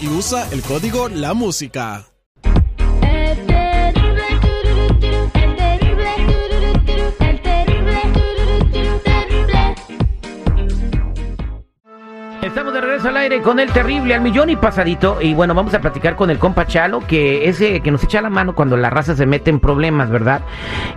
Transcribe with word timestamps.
Y 0.00 0.08
usa 0.08 0.48
el 0.52 0.62
código 0.62 1.10
La 1.10 1.34
Música. 1.34 2.06
Estamos 12.40 12.72
de 12.72 12.80
regreso 12.80 13.08
al 13.08 13.18
aire 13.18 13.42
con 13.42 13.60
el 13.60 13.70
terrible 13.70 14.14
al 14.14 14.22
millón 14.22 14.48
y 14.48 14.56
pasadito. 14.56 15.20
Y 15.20 15.34
bueno, 15.34 15.52
vamos 15.52 15.74
a 15.74 15.82
platicar 15.82 16.16
con 16.16 16.30
el 16.30 16.38
compa 16.38 16.66
Chalo, 16.66 17.06
que 17.06 17.46
ese 17.46 17.80
que 17.80 17.90
nos 17.90 18.02
echa 18.02 18.22
la 18.22 18.30
mano 18.30 18.54
cuando 18.54 18.78
la 18.78 18.88
raza 18.88 19.14
se 19.14 19.26
mete 19.26 19.50
en 19.50 19.60
problemas, 19.60 20.08
¿verdad? 20.08 20.40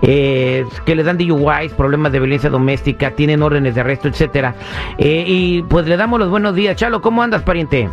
Eh, 0.02 0.66
que 0.86 0.96
le 0.96 1.04
dan 1.04 1.18
DUIs, 1.18 1.74
problemas 1.74 2.14
de 2.14 2.20
violencia 2.20 2.50
doméstica, 2.50 3.12
tienen 3.12 3.44
órdenes 3.44 3.76
de 3.76 3.82
arresto, 3.82 4.08
etcétera. 4.08 4.56
Eh, 4.98 5.26
y 5.28 5.64
pues 5.64 5.86
le 5.86 5.98
damos 5.98 6.18
los 6.18 6.30
buenos 6.30 6.56
días. 6.56 6.78
Chalo, 6.78 7.02
¿cómo 7.02 7.22
andas, 7.22 7.42
pariente? 7.42 7.90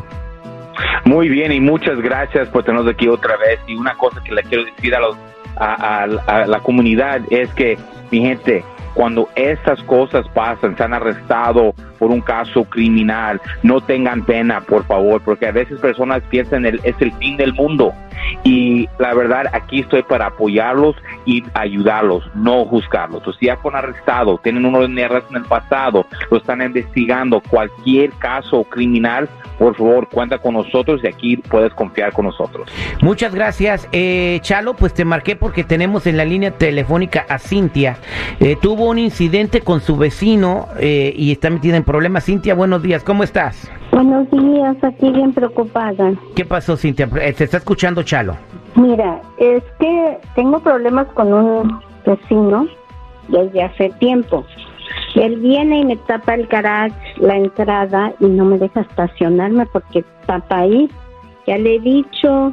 Muy 1.05 1.29
bien 1.29 1.53
y 1.53 1.61
muchas 1.61 2.01
gracias 2.01 2.49
por 2.49 2.65
tenernos 2.65 2.93
aquí 2.93 3.09
otra 3.09 3.37
vez. 3.37 3.61
Y 3.67 3.75
una 3.75 3.95
cosa 3.95 4.23
que 4.23 4.35
le 4.35 4.43
quiero 4.43 4.65
decir 4.65 4.95
a, 4.95 5.01
los, 5.01 5.17
a, 5.57 6.47
la 6.47 6.61
comunidad 6.61 7.21
es 7.31 7.53
que, 7.55 7.79
mi 8.11 8.21
gente, 8.21 8.65
cuando 8.95 9.29
estas 9.35 9.83
cosas 9.85 10.27
pasan, 10.35 10.77
se 10.77 10.83
han 10.83 10.95
arrestado 10.95 11.75
por 11.99 12.11
un 12.11 12.21
caso 12.21 12.65
criminal, 12.65 13.41
no 13.63 13.81
tengan 13.81 14.25
pena, 14.25 14.61
por 14.61 14.85
favor, 14.85 15.21
porque 15.23 15.47
a 15.47 15.53
veces 15.53 15.79
personas 15.81 16.23
piensan 16.29 16.67
el, 16.67 16.81
es 16.83 16.97
el 17.01 17.13
fin 17.13 17.37
del 17.37 17.53
mundo. 17.55 17.93
Y 18.45 18.89
la 18.99 19.15
verdad, 19.15 19.47
aquí 19.53 19.81
estoy 19.81 20.03
para 20.03 20.27
apoyarlos 20.27 20.97
y 21.25 21.43
ayudarlos, 21.55 22.25
no 22.35 22.65
juzgarlos. 22.65 23.27
O 23.27 23.33
si 23.33 23.47
ya 23.47 23.57
fueron 23.57 23.85
arrestados, 23.85 24.41
tienen 24.43 24.65
un 24.65 24.75
orden 24.75 24.95
de 24.95 25.05
arresto 25.05 25.31
en 25.31 25.43
el 25.43 25.49
pasado, 25.49 26.07
lo 26.31 26.39
están 26.39 26.63
investigando, 26.63 27.41
cualquier 27.49 28.11
caso 28.13 28.65
criminal, 28.65 29.29
por 29.59 29.77
favor, 29.77 30.09
cuenta 30.09 30.39
con 30.39 30.55
nosotros 30.55 31.01
y 31.05 31.07
aquí 31.07 31.37
puedes 31.37 31.73
confiar 31.75 32.13
con 32.13 32.27
nosotros. 32.27 32.71
Muchas 33.03 33.35
gracias. 33.35 33.89
Eh, 33.93 34.39
Chalo, 34.43 34.75
pues 34.75 34.95
te 34.95 35.05
marqué 35.05 35.37
porque 35.37 35.65
tenemos 35.65 36.07
en 36.07 36.17
la 36.17 36.25
línea 36.25 36.53
telefónica 36.53 37.27
a 37.29 37.39
Cintia. 37.39 37.99
Eh, 38.41 38.57
tuvo 38.61 38.89
un 38.89 38.99
incidente 38.99 39.61
con 39.61 39.81
su 39.81 39.97
vecino 39.97 40.69
eh, 40.79 41.13
y 41.15 41.33
está 41.33 41.51
metida 41.51 41.77
en 41.77 41.85
problemas. 41.85 42.25
Cintia, 42.25 42.55
buenos 42.55 42.83
días. 42.83 43.05
¿Cómo 43.05 43.23
estás? 43.23 43.71
Buenos 43.93 44.31
días, 44.31 44.77
aquí 44.83 45.11
bien 45.11 45.33
preocupada. 45.33 46.13
¿Qué 46.37 46.45
pasó, 46.45 46.77
Cintia? 46.77 47.09
Eh, 47.21 47.33
te 47.33 47.45
está 47.45 47.57
escuchando 47.57 48.03
Chalo. 48.03 48.37
Mira, 48.77 49.21
es 49.39 49.63
que 49.79 50.19
tengo 50.37 50.61
problemas 50.61 51.09
con 51.09 51.33
un 51.33 51.81
vecino 52.07 52.69
desde 53.29 53.65
hace 53.65 53.91
tiempo. 53.99 54.45
Él 55.15 55.37
viene 55.41 55.81
y 55.81 55.85
me 55.85 55.97
tapa 55.97 56.35
el 56.35 56.47
garage, 56.47 56.95
la 57.17 57.37
entrada, 57.37 58.13
y 58.21 58.27
no 58.27 58.45
me 58.45 58.59
deja 58.59 58.83
estacionarme 58.83 59.67
porque 59.67 60.05
tapa 60.27 60.59
ahí. 60.59 60.89
Ya 61.47 61.59
le 61.59 61.77
he 61.77 61.81
dicho 61.81 62.53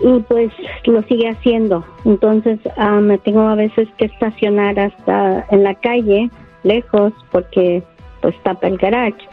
y 0.00 0.18
pues 0.20 0.50
lo 0.86 1.02
sigue 1.02 1.28
haciendo. 1.28 1.84
Entonces 2.04 2.58
ah, 2.76 3.00
me 3.00 3.18
tengo 3.18 3.42
a 3.42 3.54
veces 3.54 3.88
que 3.98 4.06
estacionar 4.06 4.78
hasta 4.78 5.46
en 5.50 5.62
la 5.62 5.74
calle, 5.74 6.30
lejos, 6.62 7.12
porque 7.30 7.82
pues 8.22 8.34
tapa 8.42 8.66
el 8.66 8.78
garage. 8.78 9.28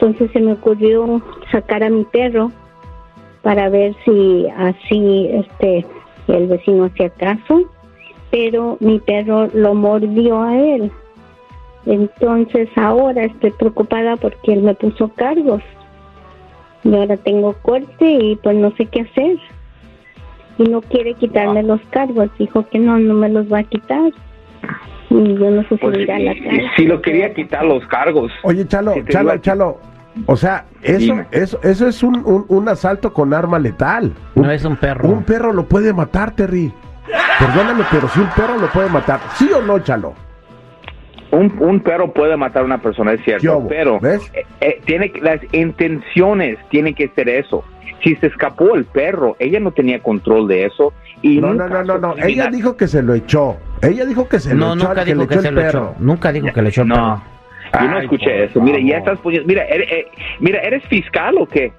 Entonces 0.00 0.30
se 0.32 0.40
me 0.40 0.52
ocurrió 0.54 1.20
sacar 1.52 1.82
a 1.82 1.90
mi 1.90 2.04
perro 2.04 2.50
para 3.42 3.68
ver 3.68 3.94
si 4.04 4.46
así 4.56 5.28
este 5.30 5.84
el 6.28 6.46
vecino 6.46 6.84
hacía 6.84 7.10
caso, 7.10 7.62
pero 8.30 8.76
mi 8.80 8.98
perro 9.00 9.48
lo 9.52 9.74
mordió 9.74 10.40
a 10.42 10.56
él. 10.56 10.90
Entonces 11.86 12.68
ahora 12.76 13.24
estoy 13.24 13.50
preocupada 13.50 14.16
porque 14.16 14.52
él 14.54 14.62
me 14.62 14.74
puso 14.74 15.08
cargos. 15.08 15.62
Y 16.84 16.94
ahora 16.94 17.16
tengo 17.18 17.54
corte 17.60 18.10
y 18.10 18.36
pues 18.36 18.56
no 18.56 18.70
sé 18.76 18.86
qué 18.86 19.02
hacer. 19.02 19.36
Y 20.58 20.62
no 20.64 20.80
quiere 20.82 21.14
quitarme 21.14 21.62
los 21.62 21.80
cargos, 21.90 22.30
dijo 22.38 22.66
que 22.68 22.78
no, 22.78 22.98
no 22.98 23.14
me 23.14 23.28
los 23.28 23.52
va 23.52 23.58
a 23.58 23.64
quitar. 23.64 24.12
Y 25.10 25.34
yo 25.34 25.50
no 25.50 25.62
sé 25.62 25.68
si 25.70 25.76
Pues, 25.76 26.08
a 26.08 26.18
la 26.18 26.34
y- 26.34 26.40
cárcel. 26.40 26.66
si 26.76 26.84
lo 26.86 27.02
quería 27.02 27.34
quitar 27.34 27.64
los 27.64 27.84
cargos. 27.86 28.30
Oye, 28.44 28.66
Chalo, 28.66 28.94
Chalo, 29.08 29.36
Chalo. 29.38 29.78
O 30.26 30.36
sea, 30.36 30.64
eso, 30.82 31.14
eso, 31.30 31.60
eso 31.62 31.86
es 31.88 32.02
un, 32.02 32.16
un, 32.24 32.44
un 32.48 32.68
asalto 32.68 33.12
con 33.12 33.32
arma 33.32 33.58
letal. 33.58 34.12
Un, 34.34 34.42
No 34.44 34.50
es 34.50 34.64
un 34.64 34.76
perro. 34.76 35.08
un 35.08 35.22
perro 35.22 35.52
lo 35.52 35.66
puede 35.66 35.92
matar, 35.92 36.32
Terry. 36.32 36.72
Perdóname, 37.38 37.84
pero 37.90 38.08
si 38.08 38.20
un 38.20 38.28
perro 38.30 38.58
lo 38.58 38.66
puede 38.68 38.88
matar, 38.90 39.20
¿sí 39.36 39.50
o 39.52 39.62
no, 39.62 39.78
Chalo? 39.78 40.14
Un, 41.32 41.54
un 41.60 41.80
perro 41.80 42.12
puede 42.12 42.36
matar 42.36 42.62
a 42.62 42.64
una 42.64 42.78
persona, 42.78 43.12
es 43.12 43.22
cierto, 43.24 43.64
pero 43.68 44.00
¿Ves? 44.00 44.20
eh, 44.34 44.44
eh, 44.60 44.80
tiene 44.84 45.12
que- 45.12 45.20
las 45.20 45.40
intenciones 45.52 46.58
tienen 46.70 46.94
que 46.94 47.08
ser 47.14 47.28
eso. 47.28 47.62
Si 48.02 48.16
se 48.16 48.26
escapó 48.26 48.74
el 48.74 48.84
perro, 48.84 49.36
ella 49.38 49.60
no 49.60 49.70
tenía 49.72 50.02
control 50.02 50.48
de 50.48 50.66
eso. 50.66 50.92
Y 51.22 51.38
No, 51.38 51.52
no, 51.54 51.68
no, 51.68 51.84
no, 51.84 51.98
no. 51.98 52.14
Ella 52.16 52.48
dijo 52.48 52.76
que 52.76 52.88
se 52.88 53.02
lo 53.02 53.14
echó. 53.14 53.58
Ella 53.82 54.06
dijo 54.06 54.26
que 54.28 54.40
se 54.40 54.54
No, 54.54 54.74
lo 54.74 54.74
echó 54.74 54.88
nunca 54.88 55.00
al 55.00 55.06
que 55.06 55.14
dijo 55.14 55.26
que 55.28 55.38
se 55.40 55.50
lo 55.52 55.60
echó. 55.60 55.94
Nunca 55.98 56.32
dijo 56.32 56.46
que 56.52 56.62
le 56.62 56.68
echó 56.70 56.82
el 56.82 56.88
No, 56.88 56.94
perro. 56.94 57.22
Yo 57.72 57.88
no 57.88 57.98
escuché 58.00 58.44
eso. 58.44 58.60
Mira, 58.60 58.78
ya 58.80 58.98
estás 58.98 59.18
poniendo. 59.20 59.46
Mira, 59.46 59.64
eres, 59.64 59.90
eh, 59.90 60.06
mira, 60.40 60.60
¿eres 60.60 60.82
fiscal 60.86 61.36
o 61.38 61.46
qué? 61.46 61.72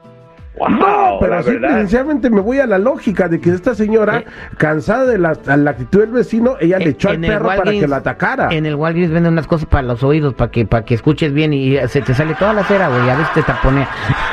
Wow, 0.58 0.70
No, 0.70 1.18
pero 1.22 1.36
la 1.36 1.44
sí, 1.44 1.52
verdad. 1.52 1.78
sencillamente 1.78 2.30
me 2.30 2.42
voy 2.42 2.60
a 2.60 2.66
la 2.68 2.78
lógica 2.78 3.30
de 3.30 3.40
que 3.40 3.52
esta 3.52 3.74
señora, 3.74 4.18
Eh. 4.18 4.26
cansada 4.58 5.06
de 5.06 5.18
la, 5.18 5.32
la 5.46 5.72
actitud 5.72 6.02
del 6.02 6.12
vecino, 6.12 6.56
ella 6.60 6.78
le 6.78 6.90
echó 6.90 7.10
al 7.10 7.22
perro 7.22 7.46
para 7.48 7.72
que 7.72 7.88
lo 7.88 7.96
atacara. 7.96 8.50
En 8.52 8.66
el 8.66 8.76
Walgreens 8.76 9.14
venden 9.14 9.32
unas 9.32 9.48
cosas 9.48 9.66
para 9.68 9.84
los 9.84 10.04
oídos, 10.04 10.34
para 10.34 10.52
que 10.52 10.66
para 10.66 10.84
que 10.84 10.94
escuches 10.94 11.32
bien 11.32 11.54
y 11.54 11.78
se 11.88 12.02
te 12.02 12.14
sale 12.14 12.34
toda 12.36 12.52
la 12.54 12.66
cera, 12.66 12.90
güey. 12.90 13.10
A 13.10 13.16
veces 13.16 13.34
te 13.34 13.44
taponea. 13.44 13.88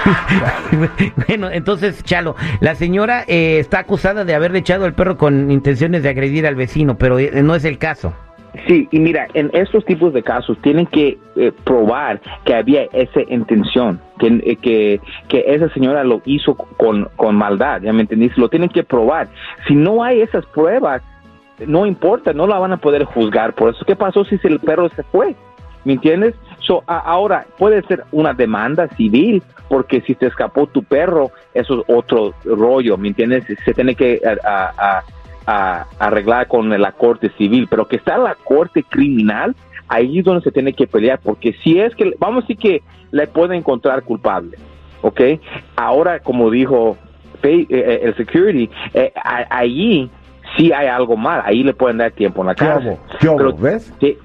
bueno, 1.28 1.50
entonces, 1.52 2.02
Chalo, 2.02 2.34
la 2.60 2.74
señora 2.74 3.22
eh, 3.28 3.58
está 3.60 3.78
acusada 3.80 4.24
de 4.24 4.34
haberle 4.34 4.58
echado 4.58 4.86
al 4.86 4.94
perro 4.94 5.16
con 5.16 5.50
intenciones 5.52 6.02
de 6.02 6.08
agredir 6.08 6.48
al 6.48 6.56
vecino, 6.56 6.98
pero 6.98 7.18
eh, 7.20 7.30
no 7.44 7.54
es 7.54 7.64
el 7.64 7.78
caso. 7.78 8.12
Sí, 8.66 8.88
y 8.90 8.98
mira, 8.98 9.28
en 9.34 9.50
estos 9.52 9.84
tipos 9.84 10.12
de 10.12 10.22
casos 10.22 10.56
tienen 10.62 10.86
que 10.86 11.18
eh, 11.36 11.52
probar 11.64 12.20
que 12.44 12.54
había 12.54 12.84
esa 12.92 13.20
intención, 13.28 14.00
que, 14.18 14.26
eh, 14.26 14.56
que, 14.56 15.00
que 15.28 15.44
esa 15.46 15.68
señora 15.70 16.02
lo 16.02 16.22
hizo 16.24 16.54
con, 16.54 17.08
con 17.16 17.36
maldad, 17.36 17.82
¿ya 17.82 17.92
me 17.92 18.02
entendiste? 18.02 18.40
Lo 18.40 18.48
tienen 18.48 18.70
que 18.70 18.82
probar. 18.82 19.28
Si 19.66 19.74
no 19.74 20.02
hay 20.02 20.22
esas 20.22 20.44
pruebas, 20.46 21.02
no 21.66 21.86
importa, 21.86 22.32
no 22.32 22.46
la 22.46 22.58
van 22.58 22.72
a 22.72 22.76
poder 22.78 23.04
juzgar 23.04 23.52
por 23.54 23.70
eso. 23.70 23.84
¿Qué 23.84 23.96
pasó 23.96 24.24
si 24.24 24.38
el 24.44 24.60
perro 24.60 24.88
se 24.90 25.02
fue? 25.04 25.34
¿Me 25.84 25.94
entiendes? 25.94 26.34
So, 26.60 26.82
ahora, 26.86 27.46
puede 27.56 27.82
ser 27.82 28.04
una 28.12 28.32
demanda 28.32 28.88
civil, 28.96 29.42
porque 29.68 30.00
si 30.02 30.14
te 30.14 30.26
escapó 30.26 30.66
tu 30.66 30.82
perro, 30.82 31.30
eso 31.54 31.80
es 31.80 31.94
otro 31.94 32.34
rollo, 32.44 32.96
¿me 32.96 33.08
entiendes? 33.08 33.44
Se 33.64 33.74
tiene 33.74 33.94
que 33.94 34.20
a- 35.48 35.80
a- 35.80 35.86
arreglar 35.98 36.46
con 36.48 36.68
la 36.80 36.92
corte 36.92 37.30
civil, 37.38 37.66
pero 37.70 37.86
que 37.88 37.96
está 37.96 38.18
la 38.18 38.34
corte 38.34 38.82
criminal, 38.82 39.54
ahí 39.88 40.18
es 40.18 40.24
donde 40.24 40.42
se 40.42 40.52
tiene 40.52 40.72
que 40.72 40.86
pelear, 40.86 41.18
porque 41.22 41.54
si 41.64 41.78
es 41.80 41.94
que, 41.94 42.12
vamos 42.18 42.44
a 42.44 42.46
decir 42.46 42.58
que 42.58 42.82
le 43.10 43.26
puede 43.26 43.56
encontrar 43.56 44.02
culpable, 44.02 44.58
¿ok? 45.02 45.20
Ahora, 45.76 46.20
como 46.20 46.50
dijo 46.50 46.96
eh, 47.42 47.66
eh, 47.68 48.00
el 48.02 48.16
security, 48.16 48.68
eh, 48.94 49.12
allí 49.50 50.10
sí 50.56 50.72
hay 50.72 50.88
algo 50.88 51.16
mal, 51.16 51.42
ahí 51.44 51.62
le 51.62 51.72
pueden 51.72 51.98
dar 51.98 52.10
tiempo 52.10 52.40
en 52.42 52.48
la 52.48 52.54
¿Qué 52.54 52.64
cárcel. 52.64 52.96
¿Qué? 53.20 53.28
Pero- 53.36 53.52
¿Ves? 53.56 53.92
Sí, 54.00 54.18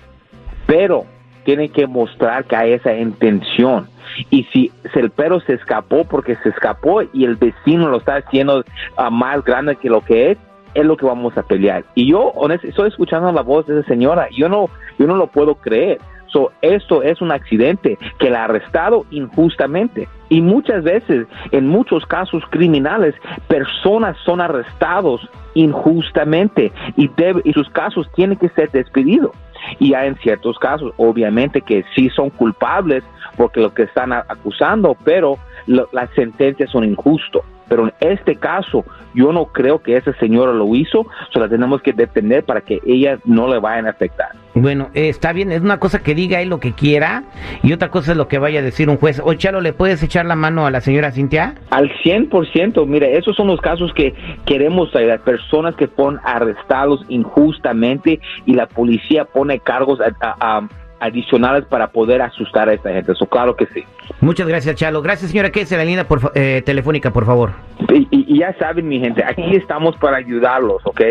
pero 0.65 1.05
tienen 1.45 1.69
que 1.71 1.85
mostrar 1.87 2.45
que 2.45 2.55
hay 2.55 2.73
esa 2.73 2.93
intención. 2.95 3.87
Y 4.29 4.43
si, 4.45 4.71
el 4.95 5.09
perro 5.09 5.39
se 5.41 5.53
escapó 5.53 6.05
porque 6.05 6.35
se 6.37 6.49
escapó 6.49 7.01
y 7.13 7.25
el 7.25 7.35
vecino 7.35 7.89
lo 7.89 7.97
está 7.97 8.17
haciendo 8.17 8.63
ah, 8.95 9.09
más 9.09 9.43
grande 9.43 9.75
que 9.75 9.89
lo 9.89 10.01
que 10.01 10.31
es, 10.31 10.37
es 10.73 10.85
lo 10.85 10.97
que 10.97 11.05
vamos 11.05 11.37
a 11.37 11.43
pelear. 11.43 11.83
Y 11.95 12.07
yo, 12.07 12.33
estoy 12.63 12.89
escuchando 12.89 13.31
la 13.31 13.41
voz 13.41 13.65
de 13.67 13.79
esa 13.79 13.87
señora. 13.87 14.27
Yo 14.31 14.49
no, 14.49 14.69
yo 14.97 15.07
no 15.07 15.15
lo 15.15 15.27
puedo 15.27 15.55
creer. 15.55 15.99
So, 16.27 16.51
esto 16.63 17.03
es 17.03 17.21
un 17.21 17.31
accidente 17.31 17.99
que 18.17 18.31
la 18.31 18.41
ha 18.41 18.45
arrestado 18.45 19.05
injustamente. 19.11 20.07
Y 20.29 20.41
muchas 20.41 20.83
veces, 20.83 21.27
en 21.51 21.67
muchos 21.67 22.05
casos 22.07 22.43
criminales, 22.49 23.13
personas 23.47 24.17
son 24.25 24.41
arrestados 24.41 25.29
injustamente 25.53 26.71
y, 26.97 27.11
y 27.43 27.53
sus 27.53 27.69
casos 27.69 28.09
tienen 28.15 28.37
que 28.37 28.49
ser 28.49 28.71
despedidos. 28.71 29.31
Y 29.79 29.93
hay 29.93 30.07
en 30.07 30.15
ciertos 30.17 30.57
casos, 30.57 30.91
obviamente, 30.97 31.61
que 31.61 31.85
sí 31.95 32.09
son 32.09 32.31
culpables 32.31 33.03
porque 33.37 33.61
lo 33.61 33.73
que 33.73 33.83
están 33.83 34.11
acusando, 34.11 34.97
pero 35.03 35.37
las 35.67 36.09
sentencias 36.15 36.69
son 36.71 36.83
injustas. 36.83 37.43
Pero 37.73 37.87
en 37.87 38.11
este 38.11 38.35
caso, 38.35 38.85
yo 39.15 39.31
no 39.31 39.47
creo 39.47 39.81
que 39.81 39.97
esa 39.97 40.13
señora 40.19 40.53
lo 40.53 40.75
hizo, 40.75 41.07
solo 41.31 41.45
la 41.45 41.49
tenemos 41.49 41.81
que 41.81 41.91
detener 41.91 42.43
para 42.43 42.61
que 42.61 42.79
ella 42.85 43.17
no 43.25 43.47
le 43.51 43.57
vayan 43.57 43.87
a 43.87 43.89
afectar. 43.89 44.27
Bueno, 44.53 44.91
eh, 44.93 45.09
está 45.09 45.33
bien, 45.33 45.51
es 45.51 45.61
una 45.61 45.79
cosa 45.79 46.03
que 46.03 46.13
diga 46.13 46.39
él 46.39 46.49
lo 46.49 46.59
que 46.59 46.73
quiera 46.73 47.23
y 47.63 47.73
otra 47.73 47.89
cosa 47.89 48.11
es 48.11 48.17
lo 48.19 48.27
que 48.27 48.37
vaya 48.37 48.59
a 48.59 48.61
decir 48.61 48.91
un 48.91 48.97
juez. 48.97 49.19
Oye, 49.25 49.39
Chalo, 49.39 49.59
¿le 49.59 49.73
puedes 49.73 50.03
echar 50.03 50.27
la 50.27 50.35
mano 50.35 50.67
a 50.67 50.69
la 50.69 50.81
señora 50.81 51.09
Cintia? 51.09 51.55
Al 51.71 51.89
100%, 52.03 52.85
mire, 52.85 53.17
esos 53.17 53.35
son 53.35 53.47
los 53.47 53.59
casos 53.59 53.91
que 53.95 54.13
queremos 54.45 54.95
ayudar, 54.95 55.21
personas 55.21 55.73
que 55.73 55.87
fueron 55.87 56.19
arrestados 56.23 57.03
injustamente 57.07 58.19
y 58.45 58.53
la 58.53 58.67
policía 58.67 59.25
pone 59.25 59.57
cargos 59.57 59.99
a 59.99 60.67
adicionales 61.03 61.65
para 61.65 61.87
poder 61.87 62.21
asustar 62.21 62.69
a 62.69 62.73
esta 62.73 62.91
gente. 62.91 63.11
Eso 63.11 63.25
claro 63.25 63.55
que 63.55 63.65
sí. 63.67 63.83
Muchas 64.21 64.47
gracias, 64.47 64.75
Chalo. 64.75 65.01
Gracias, 65.01 65.31
señora 65.31 65.51
¿Qué 65.51 65.61
es 65.61 65.71
la 65.71 65.83
línea 65.83 66.07
por, 66.07 66.31
eh, 66.33 66.61
telefónica, 66.65 67.11
por 67.11 67.25
favor. 67.25 67.51
Y, 67.89 68.39
ya 68.39 68.53
saben, 68.57 68.87
mi 68.87 68.99
gente, 68.99 69.23
aquí 69.23 69.55
estamos 69.55 69.95
para 69.97 70.17
ayudarlos, 70.17 70.81
¿ok? 70.85 71.01